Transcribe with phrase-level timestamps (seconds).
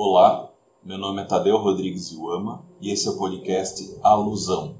[0.00, 0.52] Olá,
[0.84, 4.76] meu nome é Tadeu Rodrigues Iuama e esse é o podcast Alusão.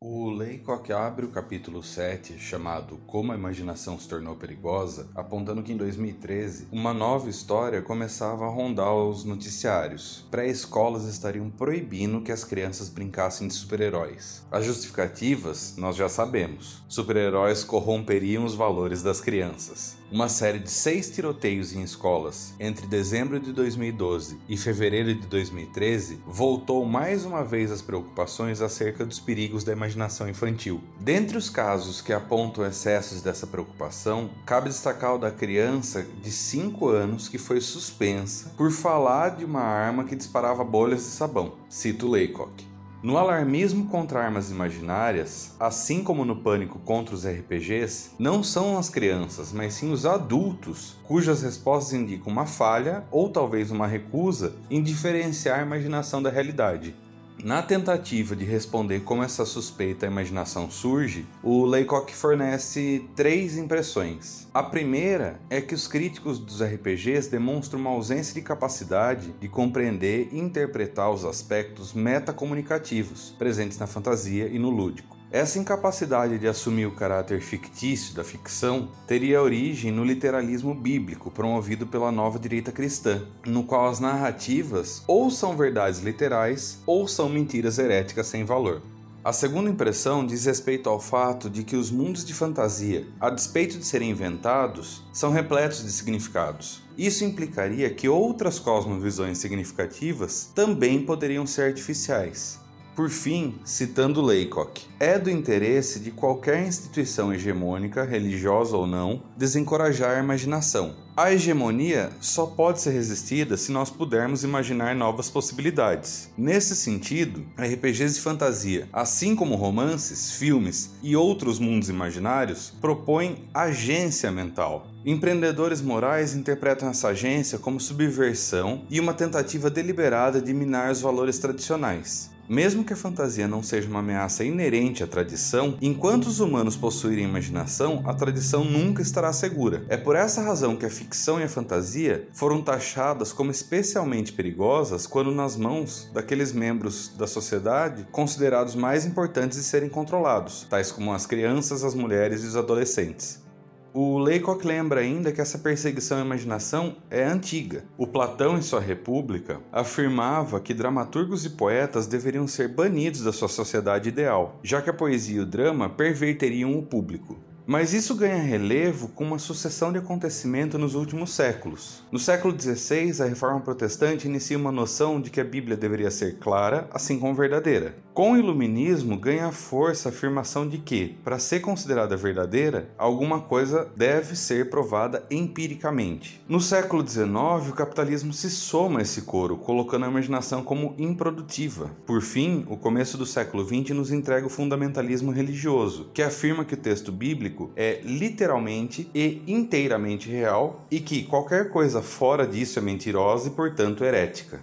[0.00, 5.72] O Leacock abre o capítulo 7, chamado Como a Imaginação se Tornou Perigosa, apontando que
[5.72, 10.24] em 2013 uma nova história começava a rondar os noticiários.
[10.30, 14.46] Pré-escolas estariam proibindo que as crianças brincassem de super-heróis.
[14.52, 19.98] As justificativas nós já sabemos: super-heróis corromperiam os valores das crianças.
[20.10, 26.22] Uma série de seis tiroteios em escolas entre dezembro de 2012 e fevereiro de 2013
[26.26, 29.87] voltou mais uma vez as preocupações acerca dos perigos da imaginação
[30.28, 30.80] infantil.
[31.00, 36.88] Dentre os casos que apontam excessos dessa preocupação, cabe destacar o da criança de 5
[36.88, 41.54] anos que foi suspensa por falar de uma arma que disparava bolhas de sabão.
[41.68, 42.68] Cito Laycock.
[43.00, 48.90] No alarmismo contra armas imaginárias, assim como no pânico contra os RPGs, não são as
[48.90, 54.82] crianças, mas sim os adultos cujas respostas indicam uma falha ou talvez uma recusa em
[54.82, 56.96] diferenciar a imaginação da realidade.
[57.44, 64.48] Na tentativa de responder como essa suspeita imaginação surge, o Laycock fornece três impressões.
[64.52, 70.30] A primeira é que os críticos dos RPGs demonstram uma ausência de capacidade de compreender
[70.32, 75.17] e interpretar os aspectos metacomunicativos presentes na fantasia e no lúdico.
[75.30, 81.86] Essa incapacidade de assumir o caráter fictício da ficção teria origem no literalismo bíblico promovido
[81.86, 87.78] pela nova direita cristã, no qual as narrativas ou são verdades literais ou são mentiras
[87.78, 88.80] heréticas sem valor.
[89.22, 93.76] A segunda impressão diz respeito ao fato de que os mundos de fantasia, a despeito
[93.76, 96.82] de serem inventados, são repletos de significados.
[96.96, 102.66] Isso implicaria que outras cosmovisões significativas também poderiam ser artificiais.
[102.98, 110.16] Por fim, citando Laycock, é do interesse de qualquer instituição hegemônica, religiosa ou não, desencorajar
[110.16, 110.96] a imaginação.
[111.16, 116.28] A hegemonia só pode ser resistida se nós pudermos imaginar novas possibilidades.
[116.36, 124.32] Nesse sentido, RPGs de fantasia, assim como romances, filmes e outros mundos imaginários, propõem agência
[124.32, 124.88] mental.
[125.06, 131.38] Empreendedores morais interpretam essa agência como subversão e uma tentativa deliberada de minar os valores
[131.38, 132.36] tradicionais.
[132.48, 137.24] Mesmo que a fantasia não seja uma ameaça inerente à tradição, enquanto os humanos possuírem
[137.24, 139.84] imaginação, a tradição nunca estará segura.
[139.88, 145.06] É por essa razão que a ficção e a fantasia foram taxadas como especialmente perigosas
[145.06, 151.12] quando nas mãos daqueles membros da sociedade considerados mais importantes de serem controlados, tais como
[151.12, 153.47] as crianças, as mulheres e os adolescentes.
[153.94, 157.84] O Laycock lembra ainda que essa perseguição à imaginação é antiga.
[157.96, 163.48] O Platão, em sua República, afirmava que dramaturgos e poetas deveriam ser banidos da sua
[163.48, 167.38] sociedade ideal, já que a poesia e o drama perverteriam o público.
[167.70, 172.02] Mas isso ganha relevo com uma sucessão de acontecimentos nos últimos séculos.
[172.10, 176.38] No século XVI, a reforma protestante inicia uma noção de que a Bíblia deveria ser
[176.38, 177.94] clara, assim como verdadeira.
[178.18, 183.88] Com o iluminismo, ganha força a afirmação de que, para ser considerada verdadeira, alguma coisa
[183.94, 186.42] deve ser provada empiricamente.
[186.48, 187.28] No século XIX,
[187.68, 191.92] o capitalismo se soma a esse coro, colocando a imaginação como improdutiva.
[192.04, 196.74] Por fim, o começo do século XX nos entrega o fundamentalismo religioso, que afirma que
[196.74, 202.82] o texto bíblico é literalmente e inteiramente real e que qualquer coisa fora disso é
[202.82, 204.60] mentirosa e, portanto, herética.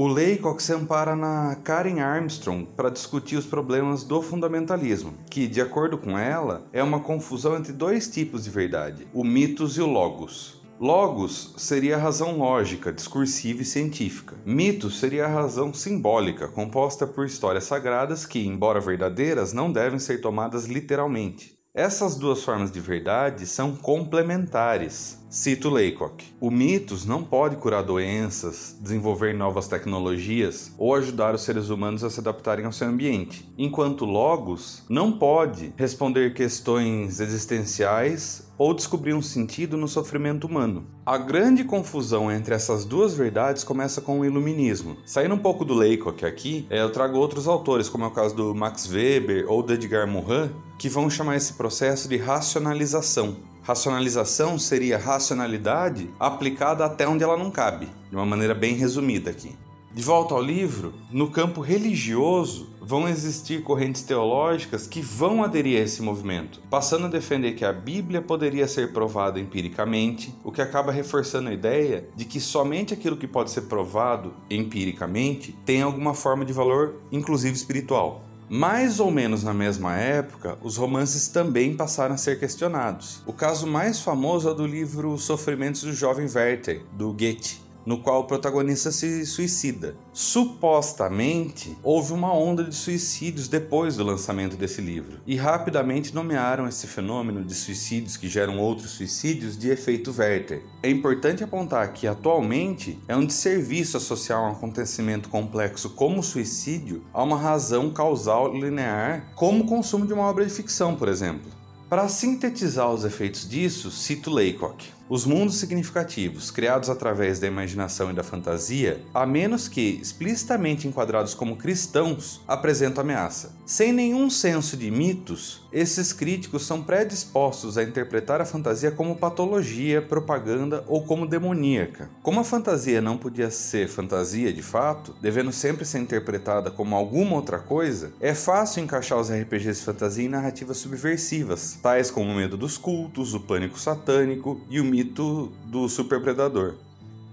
[0.00, 5.60] O Laycock se ampara na Karen Armstrong para discutir os problemas do fundamentalismo, que, de
[5.60, 9.88] acordo com ela, é uma confusão entre dois tipos de verdade, o mitos e o
[9.88, 10.62] logos.
[10.78, 14.36] Logos seria a razão lógica, discursiva e científica.
[14.46, 20.20] Mitos seria a razão simbólica, composta por histórias sagradas que, embora verdadeiras, não devem ser
[20.20, 21.58] tomadas literalmente.
[21.74, 25.18] Essas duas formas de verdade são complementares.
[25.30, 31.68] Cito Laycock: O mitos não pode curar doenças, desenvolver novas tecnologias ou ajudar os seres
[31.68, 38.72] humanos a se adaptarem ao seu ambiente, enquanto Logos não pode responder questões existenciais ou
[38.72, 40.86] descobrir um sentido no sofrimento humano.
[41.04, 44.96] A grande confusão entre essas duas verdades começa com o iluminismo.
[45.04, 48.34] Saindo um pouco do Laycock aqui, é, eu trago outros autores, como é o caso
[48.34, 53.36] do Max Weber ou do Edgar Morin, que vão chamar esse processo de racionalização.
[53.68, 59.54] Racionalização seria racionalidade aplicada até onde ela não cabe, de uma maneira bem resumida aqui.
[59.92, 65.84] De volta ao livro, no campo religioso vão existir correntes teológicas que vão aderir a
[65.84, 70.90] esse movimento, passando a defender que a Bíblia poderia ser provada empiricamente, o que acaba
[70.90, 76.42] reforçando a ideia de que somente aquilo que pode ser provado empiricamente tem alguma forma
[76.42, 78.27] de valor, inclusive espiritual.
[78.50, 83.22] Mais ou menos na mesma época, os romances também passaram a ser questionados.
[83.26, 87.67] O caso mais famoso é do livro Sofrimentos do Jovem Werther, do Goethe.
[87.88, 89.96] No qual o protagonista se suicida.
[90.12, 96.86] Supostamente, houve uma onda de suicídios depois do lançamento desse livro, e rapidamente nomearam esse
[96.86, 100.62] fenômeno de suicídios que geram outros suicídios de efeito Werther.
[100.82, 107.06] É importante apontar que, atualmente, é um desserviço associar um acontecimento complexo como o suicídio
[107.10, 111.50] a uma razão causal linear, como o consumo de uma obra de ficção, por exemplo.
[111.88, 114.97] Para sintetizar os efeitos disso, cito Laycock.
[115.10, 121.32] Os mundos significativos, criados através da imaginação e da fantasia, a menos que explicitamente enquadrados
[121.32, 123.56] como cristãos, apresentam ameaça.
[123.64, 130.02] Sem nenhum senso de mitos, esses críticos são predispostos a interpretar a fantasia como patologia,
[130.02, 132.10] propaganda ou como demoníaca.
[132.22, 137.36] Como a fantasia não podia ser fantasia de fato, devendo sempre ser interpretada como alguma
[137.36, 142.34] outra coisa, é fácil encaixar os RPGs de fantasia em narrativas subversivas, tais como o
[142.34, 146.74] medo dos cultos, o pânico satânico e o mito do superpredador.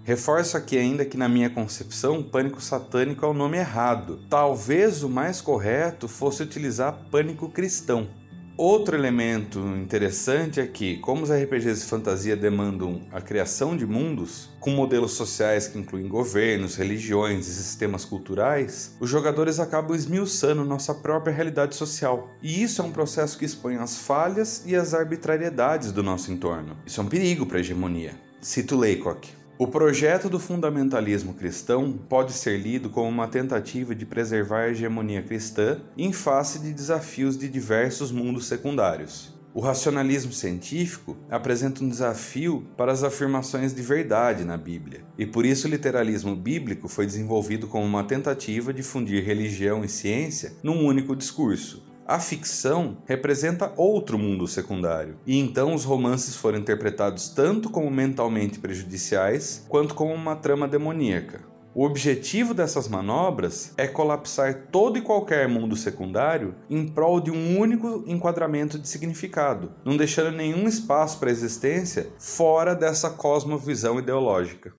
[0.04, 4.20] Reforço aqui ainda que, na minha concepção, pânico satânico é o nome errado.
[4.30, 8.08] Talvez o mais correto fosse utilizar pânico cristão.
[8.58, 14.50] Outro elemento interessante é que, como os RPGs de fantasia demandam a criação de mundos,
[14.62, 20.94] com modelos sociais que incluem governos, religiões e sistemas culturais, os jogadores acabam esmiuçando nossa
[20.96, 22.30] própria realidade social.
[22.42, 26.78] E isso é um processo que expõe as falhas e as arbitrariedades do nosso entorno.
[26.86, 28.16] Isso é um perigo para a hegemonia.
[28.40, 29.45] Cito Laycock.
[29.58, 35.24] O projeto do fundamentalismo cristão pode ser lido como uma tentativa de preservar a hegemonia
[35.24, 39.34] cristã em face de desafios de diversos mundos secundários.
[39.54, 45.46] O racionalismo científico apresenta um desafio para as afirmações de verdade na Bíblia, e por
[45.46, 50.86] isso o literalismo bíblico foi desenvolvido como uma tentativa de fundir religião e ciência num
[50.86, 57.70] único discurso, a ficção representa outro mundo secundário, e então os romances foram interpretados tanto
[57.70, 61.42] como mentalmente prejudiciais quanto como uma trama demoníaca.
[61.74, 67.60] O objetivo dessas manobras é colapsar todo e qualquer mundo secundário em prol de um
[67.60, 74.74] único enquadramento de significado, não deixando nenhum espaço para a existência fora dessa cosmovisão ideológica.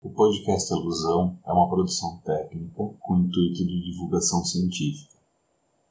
[0.00, 5.19] O podcast Alusão é uma produção técnica com intuito de divulgação científica.